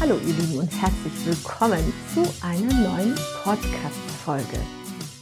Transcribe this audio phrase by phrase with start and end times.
[0.00, 3.14] Hallo ihr Lieben und herzlich willkommen zu einer neuen
[3.44, 4.58] Podcast-Folge.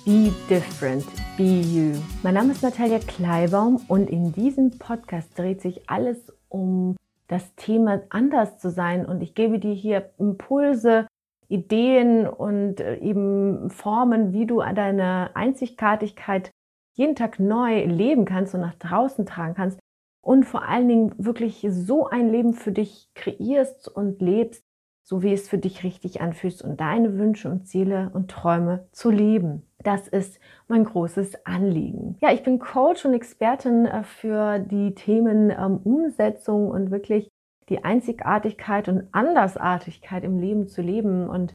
[0.05, 1.05] Be different,
[1.37, 2.01] be you.
[2.23, 6.95] Mein Name ist Natalia Kleibaum und in diesem Podcast dreht sich alles um
[7.27, 11.09] das Thema anders zu sein und ich gebe dir hier Impulse,
[11.49, 16.53] Ideen und äh, eben Formen, wie du deine Einzigartigkeit
[16.95, 19.81] jeden Tag neu leben kannst und nach draußen tragen kannst
[20.23, 24.68] und vor allen Dingen wirklich so ein Leben für dich kreierst und lebst,
[25.09, 29.11] so wie es für dich richtig anfühlt und deine Wünsche und Ziele und Träume zu
[29.11, 29.63] leben.
[29.83, 32.19] Das ist mein großes Anliegen.
[32.21, 37.31] Ja, ich bin Coach und Expertin äh, für die Themen ähm, Umsetzung und wirklich
[37.71, 41.31] die Einzigartigkeit und Andersartigkeit im Leben zu leben.
[41.31, 41.55] Und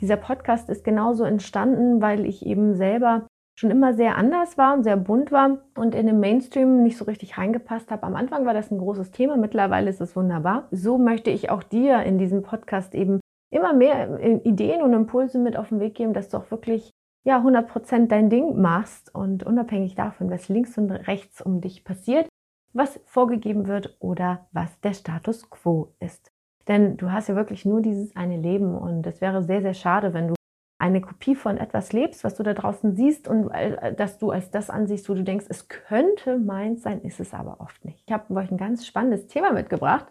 [0.00, 4.82] dieser Podcast ist genauso entstanden, weil ich eben selber schon immer sehr anders war und
[4.82, 8.02] sehr bunt war und in den Mainstream nicht so richtig reingepasst habe.
[8.02, 10.68] Am Anfang war das ein großes Thema, mittlerweile ist es wunderbar.
[10.70, 15.56] So möchte ich auch dir in diesem Podcast eben immer mehr Ideen und Impulse mit
[15.56, 16.90] auf den Weg geben, dass du auch wirklich
[17.24, 22.28] ja 100% dein Ding machst und unabhängig davon, was links und rechts um dich passiert,
[22.72, 26.32] was vorgegeben wird oder was der Status quo ist.
[26.66, 30.12] Denn du hast ja wirklich nur dieses eine Leben und es wäre sehr, sehr schade,
[30.12, 30.34] wenn du
[30.78, 34.50] eine Kopie von etwas lebst, was du da draußen siehst und äh, dass du als
[34.50, 38.02] das ansiehst, wo du denkst, es könnte meins sein, ist es aber oft nicht.
[38.06, 40.06] Ich habe euch ein ganz spannendes Thema mitgebracht.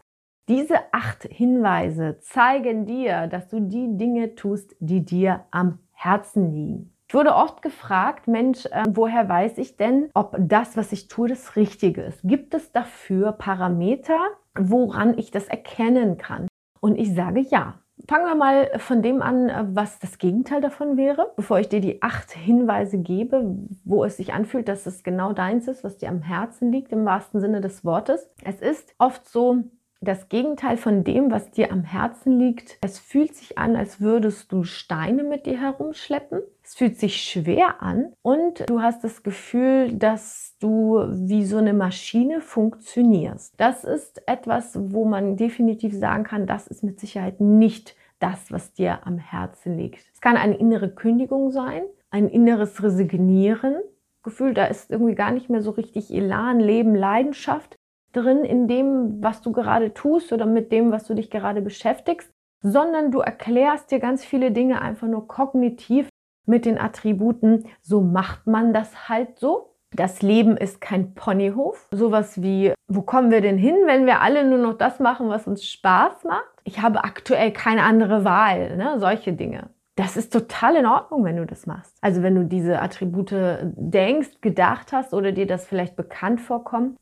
[0.50, 6.94] Diese acht Hinweise zeigen dir, dass du die Dinge tust, die dir am Herzen liegen.
[7.08, 11.30] Ich wurde oft gefragt, Mensch, äh, woher weiß ich denn, ob das, was ich tue,
[11.30, 12.22] das Richtige ist?
[12.23, 14.20] Gibt es dafür Parameter,
[14.58, 16.48] woran ich das erkennen kann?
[16.80, 17.83] Und ich sage ja.
[18.07, 22.01] Fangen wir mal von dem an, was das Gegenteil davon wäre, bevor ich dir die
[22.01, 26.21] acht Hinweise gebe, wo es sich anfühlt, dass es genau deins ist, was dir am
[26.21, 28.29] Herzen liegt, im wahrsten Sinne des Wortes.
[28.43, 29.63] Es ist oft so,
[30.03, 32.77] das Gegenteil von dem, was dir am Herzen liegt.
[32.81, 36.41] Es fühlt sich an, als würdest du Steine mit dir herumschleppen.
[36.64, 41.73] Es fühlt sich schwer an und du hast das Gefühl, dass du wie so eine
[41.73, 43.53] Maschine funktionierst.
[43.58, 48.73] Das ist etwas, wo man definitiv sagen kann, das ist mit Sicherheit nicht das, was
[48.73, 50.05] dir am Herzen liegt.
[50.13, 53.75] Es kann eine innere Kündigung sein, ein inneres Resignieren.
[54.23, 57.75] Gefühl, da ist irgendwie gar nicht mehr so richtig Elan, Leben, Leidenschaft
[58.13, 62.31] drin in dem, was du gerade tust oder mit dem, was du dich gerade beschäftigst,
[62.61, 66.07] sondern du erklärst dir ganz viele Dinge einfach nur kognitiv
[66.45, 69.75] mit den Attributen, so macht man das halt so.
[69.95, 71.87] Das Leben ist kein Ponyhof.
[71.91, 75.45] Sowas wie, wo kommen wir denn hin, wenn wir alle nur noch das machen, was
[75.45, 76.49] uns Spaß macht?
[76.63, 78.99] Ich habe aktuell keine andere Wahl, ne?
[78.99, 79.69] solche Dinge.
[79.95, 81.95] Das ist total in Ordnung, wenn du das machst.
[82.01, 83.35] Also wenn du diese Attribute
[83.75, 86.97] denkst, gedacht hast oder dir das vielleicht bekannt vorkommt,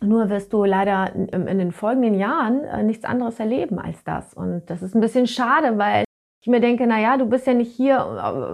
[0.00, 4.34] nur wirst du leider in den folgenden Jahren äh, nichts anderes erleben als das.
[4.34, 6.04] Und das ist ein bisschen schade, weil
[6.42, 8.04] ich mir denke, na ja, du bist ja nicht hier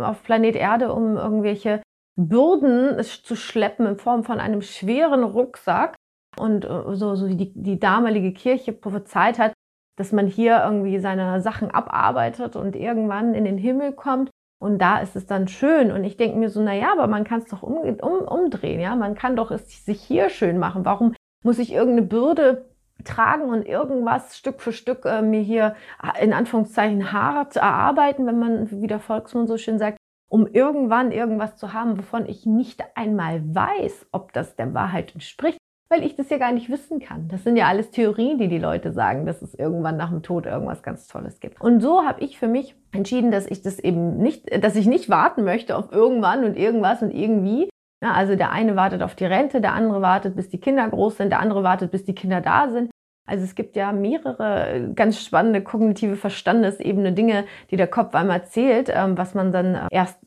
[0.09, 1.83] auf Planet Erde, um irgendwelche
[2.17, 5.97] Bürden zu schleppen in Form von einem schweren Rucksack.
[6.39, 9.53] Und äh, so, so die, die damalige Kirche prophezeit hat,
[9.99, 14.31] dass man hier irgendwie seine Sachen abarbeitet und irgendwann in den Himmel kommt.
[14.63, 15.91] Und da ist es dann schön.
[15.91, 18.81] Und ich denke mir so, na ja, aber man kann es doch um, um, umdrehen,
[18.81, 18.95] ja.
[18.95, 20.85] Man kann doch es sich hier schön machen.
[20.85, 22.71] Warum muss ich irgendeine Bürde
[23.05, 28.39] tragen und irgendwas Stück für Stück äh, mir hier äh, in Anführungszeichen hart erarbeiten, wenn
[28.39, 29.97] man, wie der Volksmund so schön sagt,
[30.31, 35.59] um irgendwann irgendwas zu haben, wovon ich nicht einmal weiß, ob das der Wahrheit entspricht,
[35.91, 37.27] weil ich das ja gar nicht wissen kann.
[37.29, 40.47] Das sind ja alles Theorien, die die Leute sagen, dass es irgendwann nach dem Tod
[40.47, 41.61] irgendwas ganz Tolles gibt.
[41.61, 45.09] Und so habe ich für mich entschieden, dass ich das eben nicht, dass ich nicht
[45.09, 47.70] warten möchte auf irgendwann und irgendwas und irgendwie,
[48.03, 51.19] ja, also der eine wartet auf die Rente, der andere wartet, bis die Kinder groß
[51.19, 52.91] sind, der andere wartet, bis die Kinder da sind.
[53.27, 58.91] Also es gibt ja mehrere ganz spannende kognitive Verstandesebene Dinge, die der Kopf einmal erzählt,
[58.93, 60.19] ähm, was man dann äh, erst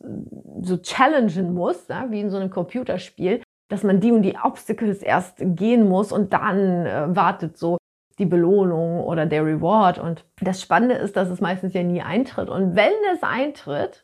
[0.62, 5.40] so challengen muss, wie in so einem Computerspiel, dass man die und die Obstacles erst
[5.40, 7.78] gehen muss und dann äh, wartet so
[8.20, 10.00] die Belohnung oder der Reward.
[10.00, 12.50] Und das Spannende ist, dass es meistens ja nie eintritt.
[12.50, 14.03] Und wenn es eintritt,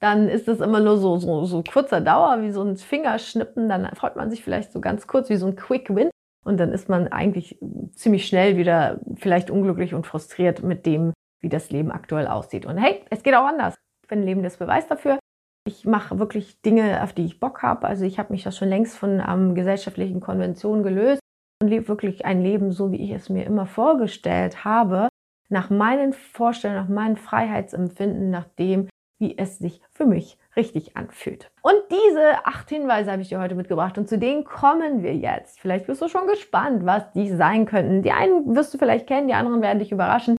[0.00, 3.68] dann ist es immer nur so, so, so kurzer Dauer, wie so ein Fingerschnippen.
[3.68, 6.10] Dann freut man sich vielleicht so ganz kurz, wie so ein Quick Win.
[6.44, 7.58] Und dann ist man eigentlich
[7.92, 12.64] ziemlich schnell wieder vielleicht unglücklich und frustriert mit dem, wie das Leben aktuell aussieht.
[12.64, 13.74] Und hey, es geht auch anders.
[14.02, 15.18] Ich bin lebendes Beweis dafür.
[15.66, 17.86] Ich mache wirklich Dinge, auf die ich Bock habe.
[17.86, 21.20] Also ich habe mich das schon längst von ähm, gesellschaftlichen Konventionen gelöst
[21.62, 25.10] und lebe wirklich ein Leben so, wie ich es mir immer vorgestellt habe,
[25.50, 28.88] nach meinen Vorstellungen, nach meinem Freiheitsempfinden, nach dem,
[29.20, 31.50] wie es sich für mich richtig anfühlt.
[31.62, 35.60] Und diese acht Hinweise habe ich dir heute mitgebracht und zu denen kommen wir jetzt.
[35.60, 38.02] Vielleicht bist du schon gespannt, was die sein könnten.
[38.02, 40.36] Die einen wirst du vielleicht kennen, die anderen werden dich überraschen.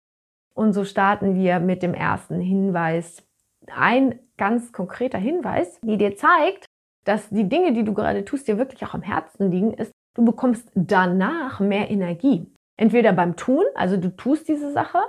[0.54, 3.24] Und so starten wir mit dem ersten Hinweis.
[3.74, 6.66] Ein ganz konkreter Hinweis, die dir zeigt,
[7.06, 10.26] dass die Dinge, die du gerade tust, dir wirklich auch am Herzen liegen, ist, du
[10.26, 12.52] bekommst danach mehr Energie.
[12.78, 15.00] Entweder beim Tun, also du tust diese Sache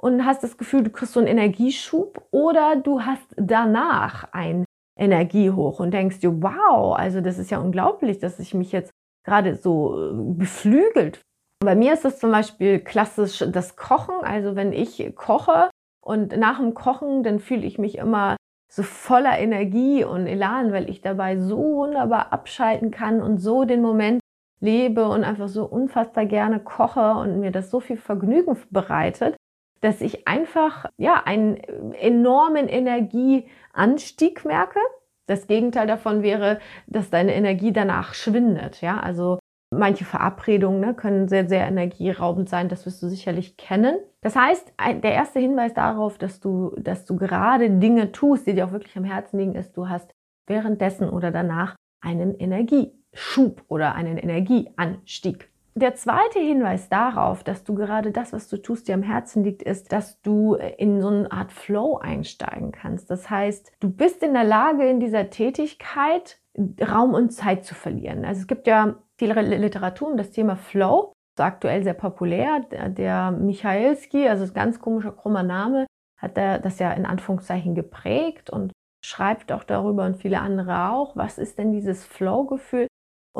[0.00, 4.64] und hast das Gefühl, du kriegst so einen Energieschub, oder du hast danach ein
[4.98, 8.90] Energiehoch und denkst dir, wow, also das ist ja unglaublich, dass ich mich jetzt
[9.24, 11.20] gerade so äh, beflügelt.
[11.62, 14.14] Bei mir ist das zum Beispiel klassisch das Kochen.
[14.22, 15.70] Also wenn ich koche
[16.02, 18.36] und nach dem Kochen, dann fühle ich mich immer
[18.72, 23.82] so voller Energie und Elan, weil ich dabei so wunderbar abschalten kann und so den
[23.82, 24.20] Moment
[24.60, 29.36] lebe und einfach so unfassbar gerne koche und mir das so viel Vergnügen bereitet,
[29.80, 31.56] dass ich einfach ja einen
[31.94, 34.80] enormen Energieanstieg merke.
[35.26, 38.80] Das Gegenteil davon wäre, dass deine Energie danach schwindet.
[38.80, 39.38] Ja, also
[39.70, 42.68] manche Verabredungen ne, können sehr, sehr energieraubend sein.
[42.68, 43.96] Das wirst du sicherlich kennen.
[44.20, 48.66] Das heißt, der erste Hinweis darauf, dass du, dass du gerade Dinge tust, die dir
[48.66, 50.12] auch wirklich am Herzen liegen, ist, du hast
[50.46, 55.49] währenddessen oder danach einen Energieschub oder einen Energieanstieg.
[55.74, 59.62] Der zweite Hinweis darauf, dass du gerade das, was du tust, dir am Herzen liegt,
[59.62, 63.10] ist, dass du in so eine Art Flow einsteigen kannst.
[63.10, 66.40] Das heißt, du bist in der Lage, in dieser Tätigkeit
[66.82, 68.24] Raum und Zeit zu verlieren.
[68.24, 72.60] Also es gibt ja viel Literatur um das Thema Flow, ist aktuell sehr populär.
[72.70, 75.86] Der, Michaelski, also ein ganz komischer krummer Name,
[76.18, 81.16] hat das ja in Anführungszeichen geprägt und schreibt auch darüber und viele andere auch.
[81.16, 82.88] Was ist denn dieses Flow-Gefühl?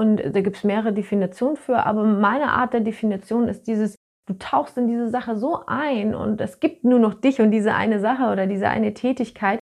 [0.01, 4.33] Und da gibt es mehrere Definitionen für, aber meine Art der Definition ist dieses, du
[4.39, 8.01] tauchst in diese Sache so ein und es gibt nur noch dich und diese eine
[8.01, 9.61] Sache oder diese eine Tätigkeit.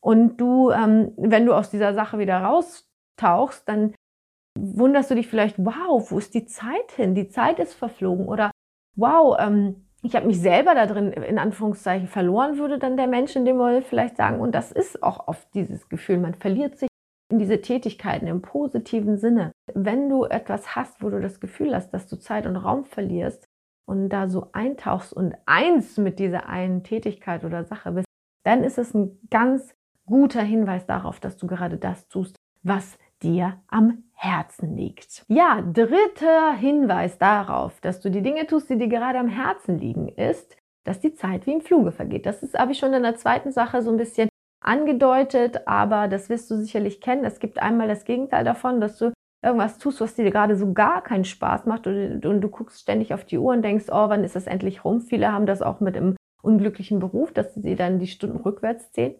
[0.00, 3.92] Und du, ähm, wenn du aus dieser Sache wieder raustauchst, dann
[4.56, 7.16] wunderst du dich vielleicht, wow, wo ist die Zeit hin?
[7.16, 8.28] Die Zeit ist verflogen.
[8.28, 8.52] Oder
[8.94, 13.34] wow, ähm, ich habe mich selber da drin in Anführungszeichen verloren, würde dann der Mensch
[13.34, 14.38] in dem Moment vielleicht sagen.
[14.38, 16.18] Und das ist auch oft dieses Gefühl.
[16.18, 16.88] Man verliert sich
[17.32, 19.51] in diese Tätigkeiten im positiven Sinne.
[19.72, 23.46] Wenn du etwas hast, wo du das Gefühl hast, dass du Zeit und Raum verlierst
[23.86, 28.06] und da so eintauchst und eins mit dieser einen Tätigkeit oder Sache bist,
[28.44, 29.74] dann ist es ein ganz
[30.06, 35.24] guter Hinweis darauf, dass du gerade das tust, was dir am Herzen liegt.
[35.28, 40.08] Ja, dritter Hinweis darauf, dass du die Dinge tust, die dir gerade am Herzen liegen,
[40.08, 42.26] ist, dass die Zeit wie im Fluge vergeht.
[42.26, 44.28] Das ist, habe ich schon in der zweiten Sache so ein bisschen
[44.60, 47.24] angedeutet, aber das wirst du sicherlich kennen.
[47.24, 49.12] Es gibt einmal das Gegenteil davon, dass du
[49.42, 53.12] irgendwas tust, was dir gerade so gar keinen Spaß macht und, und, du guckst ständig
[53.12, 55.00] auf die Uhr und denkst, oh, wann ist das endlich rum?
[55.00, 59.14] Viele haben das auch mit einem unglücklichen Beruf, dass sie dann die Stunden rückwärts zählen.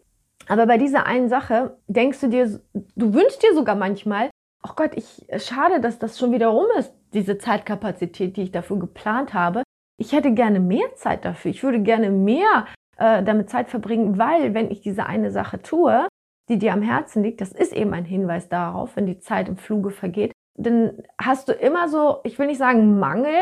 [0.49, 4.31] Aber bei dieser einen Sache denkst du dir, du wünschst dir sogar manchmal,
[4.65, 8.79] oh Gott, ich, schade, dass das schon wieder rum ist, diese Zeitkapazität, die ich dafür
[8.79, 9.63] geplant habe.
[9.99, 11.51] Ich hätte gerne mehr Zeit dafür.
[11.51, 12.67] Ich würde gerne mehr
[12.97, 16.09] äh, damit Zeit verbringen, weil wenn ich diese eine Sache tue,
[16.49, 19.57] die dir am Herzen liegt, das ist eben ein Hinweis darauf, wenn die Zeit im
[19.57, 23.41] Fluge vergeht, dann hast du immer so, ich will nicht sagen Mangel,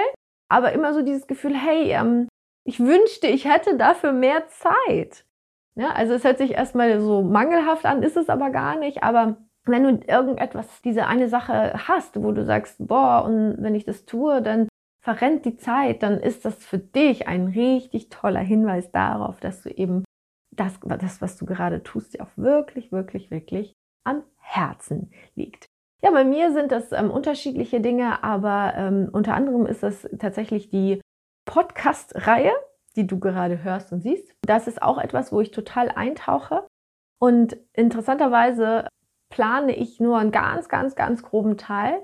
[0.49, 2.29] aber immer so dieses Gefühl, hey, ähm,
[2.65, 5.25] ich wünschte, ich hätte dafür mehr Zeit.
[5.77, 9.39] Ja, also es hört sich erstmal so mangelhaft an, ist es aber gar nicht, aber
[9.65, 14.05] wenn du irgendetwas, diese eine Sache hast, wo du sagst, boah, und wenn ich das
[14.05, 14.69] tue, dann
[15.03, 19.71] verrennt die Zeit, dann ist das für dich ein richtig toller Hinweis darauf, dass du
[19.71, 20.05] eben
[20.61, 23.75] das, das was du gerade tust, dir auch wirklich, wirklich, wirklich
[24.05, 25.67] am Herzen liegt.
[26.03, 30.71] Ja, bei mir sind das ähm, unterschiedliche Dinge, aber ähm, unter anderem ist das tatsächlich
[30.71, 31.01] die
[31.47, 32.53] Podcast-Reihe,
[32.97, 34.33] die du gerade hörst und siehst.
[34.43, 36.67] Das ist auch etwas, wo ich total eintauche.
[37.19, 38.89] Und interessanterweise
[39.31, 42.03] plane ich nur einen ganz, ganz, ganz groben Teil.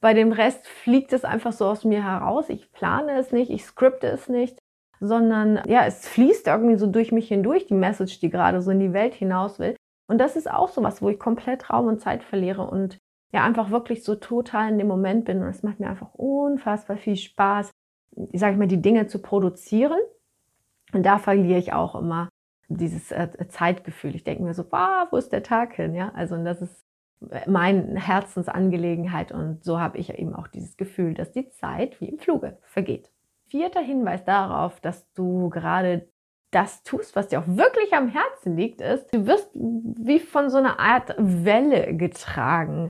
[0.00, 2.48] Bei dem Rest fliegt es einfach so aus mir heraus.
[2.50, 4.57] Ich plane es nicht, ich skripte es nicht,
[5.00, 8.80] sondern ja, es fließt irgendwie so durch mich hindurch, die Message, die gerade so in
[8.80, 9.76] die Welt hinaus will.
[10.08, 12.98] Und das ist auch so was, wo ich komplett Raum und Zeit verliere und
[13.32, 15.42] ja, einfach wirklich so total in dem Moment bin.
[15.42, 17.70] Und es macht mir einfach unfassbar viel Spaß,
[18.32, 19.98] sage ich mal, die Dinge zu produzieren.
[20.94, 22.30] Und da verliere ich auch immer
[22.68, 24.14] dieses äh, Zeitgefühl.
[24.14, 25.94] Ich denke mir so, ah, wo ist der Tag hin?
[25.94, 26.84] Ja, also und das ist
[27.46, 32.18] meine Herzensangelegenheit und so habe ich eben auch dieses Gefühl, dass die Zeit wie im
[32.18, 33.10] Fluge vergeht.
[33.48, 36.08] Vierter Hinweis darauf, dass du gerade
[36.50, 40.58] das tust, was dir auch wirklich am Herzen liegt, ist, du wirst wie von so
[40.58, 42.88] einer Art Welle getragen.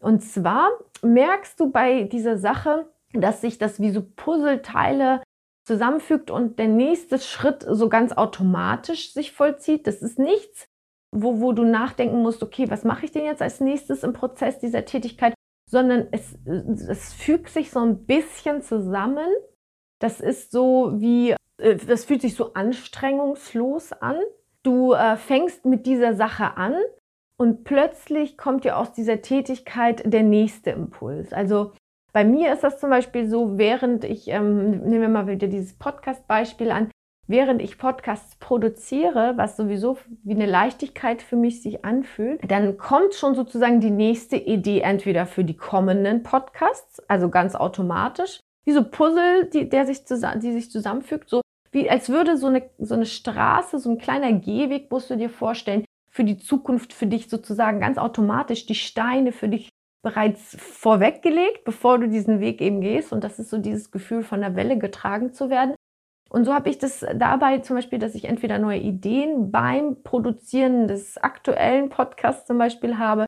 [0.00, 0.70] Und zwar
[1.02, 5.22] merkst du bei dieser Sache, dass sich das wie so Puzzleteile
[5.64, 9.86] zusammenfügt und der nächste Schritt so ganz automatisch sich vollzieht.
[9.86, 10.66] Das ist nichts,
[11.12, 14.58] wo, wo du nachdenken musst, okay, was mache ich denn jetzt als nächstes im Prozess
[14.58, 15.34] dieser Tätigkeit,
[15.68, 19.28] sondern es, es fügt sich so ein bisschen zusammen.
[20.00, 24.16] Das ist so wie äh, das fühlt sich so anstrengungslos an.
[24.62, 26.74] Du äh, fängst mit dieser Sache an
[27.38, 31.32] und plötzlich kommt dir aus dieser Tätigkeit der nächste Impuls.
[31.32, 31.72] Also
[32.12, 35.78] bei mir ist das zum Beispiel so, während ich, ähm, nehmen wir mal wieder dieses
[35.78, 36.90] Podcast-Beispiel an,
[37.28, 43.14] während ich Podcasts produziere, was sowieso wie eine Leichtigkeit für mich sich anfühlt, dann kommt
[43.14, 48.84] schon sozusagen die nächste Idee entweder für die kommenden Podcasts, also ganz automatisch, wie so
[48.84, 51.40] Puzzle, die, der sich die sich zusammenfügt, so
[51.72, 55.30] wie als würde so eine, so eine Straße, so ein kleiner Gehweg, musst du dir
[55.30, 59.68] vorstellen, für die Zukunft für dich sozusagen ganz automatisch die Steine für dich
[60.02, 63.12] bereits vorweggelegt, bevor du diesen Weg eben gehst.
[63.12, 65.74] Und das ist so dieses Gefühl, von der Welle getragen zu werden.
[66.28, 70.88] Und so habe ich das dabei zum Beispiel, dass ich entweder neue Ideen beim Produzieren
[70.88, 73.26] des aktuellen Podcasts zum Beispiel habe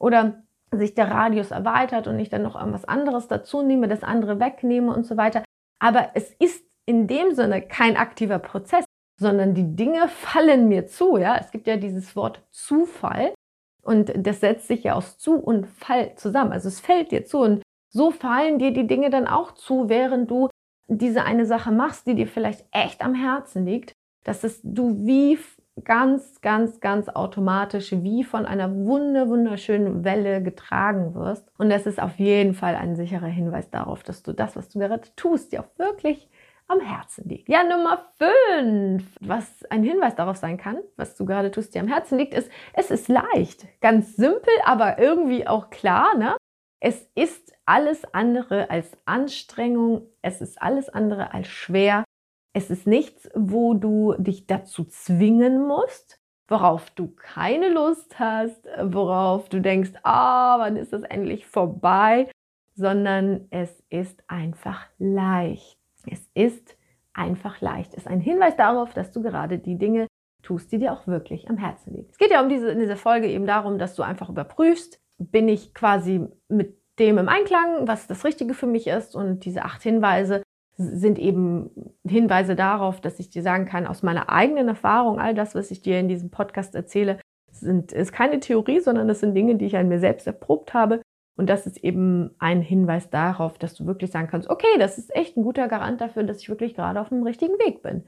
[0.00, 0.43] oder
[0.78, 4.94] sich der Radius erweitert und ich dann noch irgendwas anderes dazu nehme, das andere wegnehme
[4.94, 5.42] und so weiter.
[5.80, 8.84] Aber es ist in dem Sinne kein aktiver Prozess,
[9.18, 11.16] sondern die Dinge fallen mir zu.
[11.16, 13.34] Ja, es gibt ja dieses Wort Zufall
[13.82, 16.52] und das setzt sich ja aus zu und Fall zusammen.
[16.52, 20.30] Also es fällt dir zu und so fallen dir die Dinge dann auch zu, während
[20.30, 20.48] du
[20.88, 23.92] diese eine Sache machst, die dir vielleicht echt am Herzen liegt,
[24.24, 25.38] dass es du wie
[25.82, 31.50] ganz, ganz, ganz automatisch wie von einer wunder, wunderschönen Welle getragen wirst.
[31.58, 34.78] Und das ist auf jeden Fall ein sicherer Hinweis darauf, dass du das, was du
[34.78, 36.28] gerade tust, dir auch wirklich
[36.68, 37.48] am Herzen liegt.
[37.48, 38.06] Ja, Nummer
[38.58, 42.34] 5, was ein Hinweis darauf sein kann, was du gerade tust, dir am Herzen liegt,
[42.34, 43.66] ist, es ist leicht.
[43.80, 46.16] Ganz simpel, aber irgendwie auch klar.
[46.16, 46.36] Ne?
[46.80, 50.06] Es ist alles andere als Anstrengung.
[50.22, 52.04] Es ist alles andere als schwer.
[52.56, 59.48] Es ist nichts, wo du dich dazu zwingen musst, worauf du keine Lust hast, worauf
[59.48, 62.30] du denkst, ah, wann ist das endlich vorbei,
[62.76, 65.76] sondern es ist einfach leicht.
[66.06, 66.76] Es ist
[67.12, 67.92] einfach leicht.
[67.94, 70.06] Es ist ein Hinweis darauf, dass du gerade die Dinge
[70.44, 72.08] tust, die dir auch wirklich am Herzen liegen.
[72.10, 75.48] Es geht ja um diese, in dieser Folge eben darum, dass du einfach überprüfst, bin
[75.48, 79.16] ich quasi mit dem im Einklang, was das Richtige für mich ist.
[79.16, 80.43] Und diese acht Hinweise
[80.76, 81.70] sind eben
[82.04, 85.82] Hinweise darauf, dass ich dir sagen kann, aus meiner eigenen Erfahrung, all das, was ich
[85.82, 89.76] dir in diesem Podcast erzähle, sind, ist keine Theorie, sondern das sind Dinge, die ich
[89.76, 91.00] an mir selbst erprobt habe.
[91.36, 95.14] Und das ist eben ein Hinweis darauf, dass du wirklich sagen kannst, okay, das ist
[95.14, 98.04] echt ein guter Garant dafür, dass ich wirklich gerade auf dem richtigen Weg bin.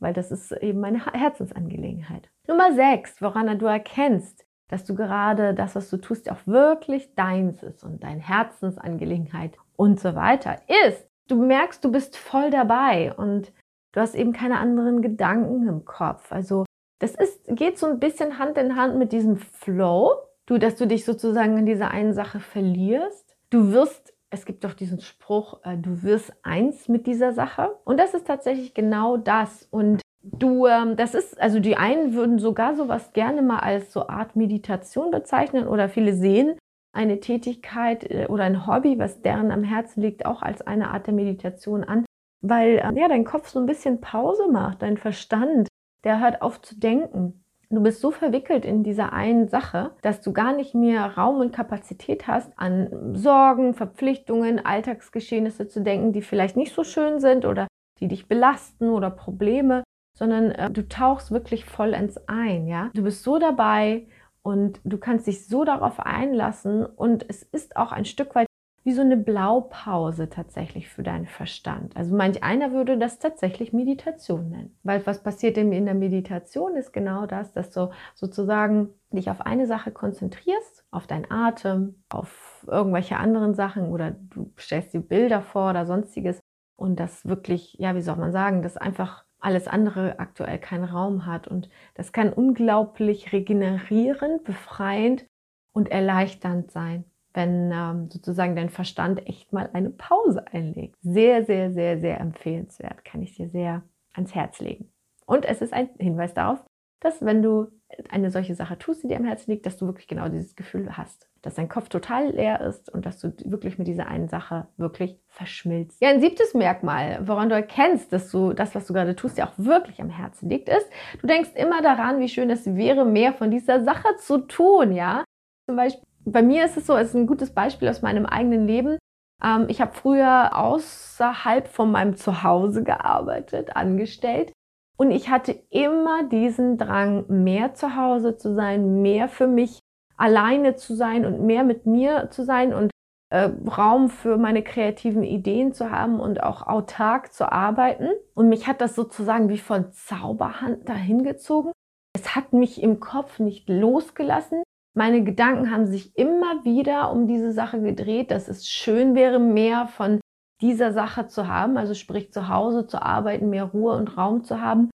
[0.00, 2.30] Weil das ist eben meine Herzensangelegenheit.
[2.46, 7.62] Nummer sechs, woran du erkennst, dass du gerade das, was du tust, auch wirklich deins
[7.62, 11.08] ist und deine Herzensangelegenheit und so weiter ist.
[11.28, 13.52] Du merkst, du bist voll dabei und
[13.92, 16.32] du hast eben keine anderen Gedanken im Kopf.
[16.32, 16.64] Also
[17.00, 20.12] das ist, geht so ein bisschen Hand in Hand mit diesem Flow,
[20.46, 23.36] du, dass du dich sozusagen in dieser einen Sache verlierst.
[23.50, 27.76] Du wirst, es gibt doch diesen Spruch, äh, du wirst eins mit dieser Sache.
[27.84, 29.68] Und das ist tatsächlich genau das.
[29.70, 34.08] Und Du, ähm, das ist, also die einen würden sogar sowas gerne mal als so
[34.08, 36.58] Art Meditation bezeichnen oder viele sehen
[36.98, 41.06] eine Tätigkeit äh, oder ein Hobby, was deren am Herzen liegt, auch als eine Art
[41.06, 42.04] der Meditation an,
[42.42, 45.68] weil äh, ja dein Kopf so ein bisschen Pause macht, dein Verstand,
[46.04, 47.44] der hört auf zu denken.
[47.70, 51.52] Du bist so verwickelt in dieser einen Sache, dass du gar nicht mehr Raum und
[51.52, 57.68] Kapazität hast, an Sorgen, Verpflichtungen, Alltagsgeschehnisse zu denken, die vielleicht nicht so schön sind oder
[58.00, 59.84] die dich belasten oder Probleme,
[60.16, 62.90] sondern äh, du tauchst wirklich vollends ein, ja.
[62.94, 64.06] Du bist so dabei
[64.48, 68.46] und du kannst dich so darauf einlassen und es ist auch ein Stück weit
[68.82, 71.94] wie so eine Blaupause tatsächlich für deinen Verstand.
[71.98, 74.78] Also manch einer würde das tatsächlich Meditation nennen.
[74.84, 79.66] Weil was passiert in der Meditation ist genau das, dass du sozusagen dich auf eine
[79.66, 85.68] Sache konzentrierst, auf deinen Atem, auf irgendwelche anderen Sachen oder du stellst dir Bilder vor
[85.68, 86.40] oder sonstiges
[86.78, 91.26] und das wirklich, ja, wie soll man sagen, das einfach alles andere aktuell keinen Raum
[91.26, 91.48] hat.
[91.48, 95.26] Und das kann unglaublich regenerierend, befreiend
[95.72, 97.04] und erleichternd sein,
[97.34, 100.96] wenn ähm, sozusagen dein Verstand echt mal eine Pause einlegt.
[101.02, 103.04] Sehr, sehr, sehr, sehr empfehlenswert.
[103.04, 104.90] Kann ich dir sehr ans Herz legen.
[105.26, 106.64] Und es ist ein Hinweis darauf,
[107.00, 107.68] dass wenn du
[108.08, 110.96] eine solche Sache tust, die dir am Herzen liegt, dass du wirklich genau dieses Gefühl
[110.96, 114.66] hast, dass dein Kopf total leer ist und dass du wirklich mit dieser einen Sache
[114.76, 116.00] wirklich verschmilzt.
[116.02, 119.46] Ja, ein siebtes Merkmal, woran du erkennst, dass du das, was du gerade tust, dir
[119.46, 120.86] auch wirklich am Herzen liegt, ist,
[121.20, 125.24] du denkst immer daran, wie schön es wäre, mehr von dieser Sache zu tun, ja.
[125.66, 128.66] Zum Beispiel, bei mir ist es so, es ist ein gutes Beispiel aus meinem eigenen
[128.66, 128.98] Leben.
[129.42, 134.52] Ähm, ich habe früher außerhalb von meinem Zuhause gearbeitet, angestellt
[134.98, 139.78] und ich hatte immer diesen Drang, mehr zu Hause zu sein, mehr für mich
[140.18, 142.74] alleine zu sein und mehr mit mir zu sein.
[142.74, 142.90] Und
[143.30, 148.08] äh, Raum für meine kreativen Ideen zu haben und auch autark zu arbeiten.
[148.34, 151.72] Und mich hat das sozusagen wie von Zauberhand dahin gezogen.
[152.16, 154.62] Es hat mich im Kopf nicht losgelassen.
[154.96, 159.86] Meine Gedanken haben sich immer wieder um diese Sache gedreht, dass es schön wäre, mehr
[159.86, 160.20] von
[160.60, 164.60] dieser Sache zu haben, also sprich zu Hause zu arbeiten, mehr Ruhe und Raum zu
[164.60, 164.90] haben.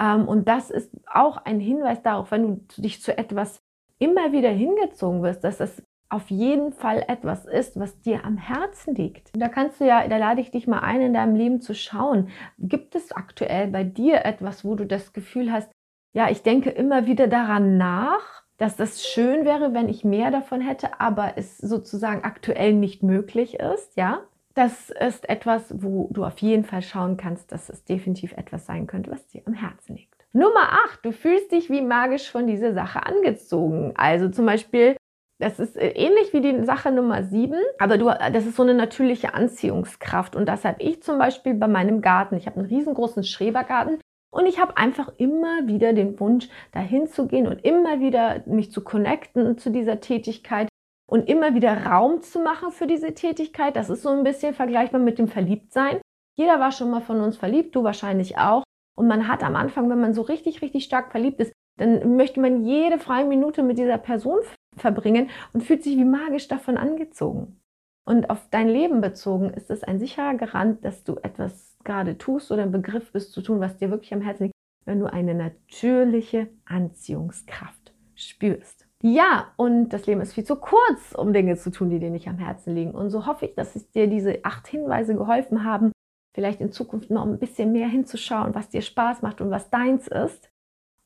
[0.00, 3.58] Ähm, und das ist auch ein Hinweis darauf, wenn du dich zu etwas
[4.04, 8.94] immer wieder hingezogen wirst, dass das auf jeden Fall etwas ist, was dir am Herzen
[8.94, 9.30] liegt.
[9.34, 12.28] Da kannst du ja, da lade ich dich mal ein, in deinem Leben zu schauen.
[12.58, 15.70] Gibt es aktuell bei dir etwas, wo du das Gefühl hast,
[16.12, 20.60] ja, ich denke immer wieder daran nach, dass das schön wäre, wenn ich mehr davon
[20.60, 24.20] hätte, aber es sozusagen aktuell nicht möglich ist, ja?
[24.54, 28.86] Das ist etwas, wo du auf jeden Fall schauen kannst, dass es definitiv etwas sein
[28.86, 30.13] könnte, was dir am Herzen liegt.
[30.36, 33.92] Nummer 8, du fühlst dich wie magisch von dieser Sache angezogen.
[33.94, 34.96] Also zum Beispiel,
[35.38, 38.74] das ist äh, ähnlich wie die Sache Nummer 7, aber du, das ist so eine
[38.74, 40.34] natürliche Anziehungskraft.
[40.34, 42.36] Und das habe ich zum Beispiel bei meinem Garten.
[42.36, 44.00] Ich habe einen riesengroßen Schrebergarten
[44.32, 48.72] und ich habe einfach immer wieder den Wunsch, dahin zu gehen und immer wieder mich
[48.72, 50.68] zu connecten zu dieser Tätigkeit
[51.08, 53.76] und immer wieder Raum zu machen für diese Tätigkeit.
[53.76, 56.00] Das ist so ein bisschen vergleichbar mit dem Verliebtsein.
[56.36, 58.64] Jeder war schon mal von uns verliebt, du wahrscheinlich auch.
[58.96, 62.40] Und man hat am Anfang, wenn man so richtig, richtig stark verliebt ist, dann möchte
[62.40, 64.38] man jede freie Minute mit dieser Person
[64.76, 67.60] verbringen und fühlt sich wie magisch davon angezogen.
[68.06, 72.52] Und auf dein Leben bezogen ist es ein sicherer Garant, dass du etwas gerade tust
[72.52, 75.34] oder im Begriff bist zu tun, was dir wirklich am Herzen liegt, wenn du eine
[75.34, 78.86] natürliche Anziehungskraft spürst.
[79.02, 82.28] Ja, und das Leben ist viel zu kurz, um Dinge zu tun, die dir nicht
[82.28, 82.92] am Herzen liegen.
[82.92, 85.92] Und so hoffe ich, dass es dir diese acht Hinweise geholfen haben,
[86.34, 90.08] vielleicht in Zukunft noch ein bisschen mehr hinzuschauen, was dir Spaß macht und was deins
[90.08, 90.50] ist.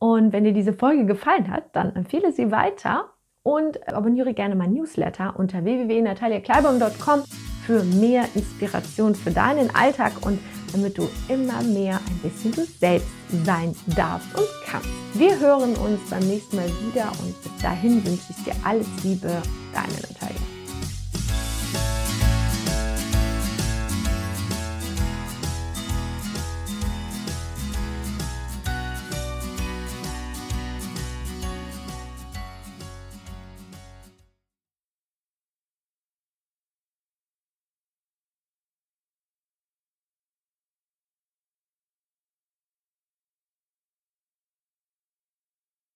[0.01, 4.73] Und wenn dir diese Folge gefallen hat, dann empfehle sie weiter und abonniere gerne mein
[4.73, 7.25] Newsletter unter www.nataliakleibaum.com
[7.67, 10.39] für mehr Inspiration für deinen Alltag und
[10.73, 13.09] damit du immer mehr ein bisschen du selbst
[13.45, 14.89] sein darfst und kannst.
[15.15, 19.43] Wir hören uns beim nächsten Mal wieder und bis dahin wünsche ich dir alles Liebe,
[19.73, 20.18] deine Natalia.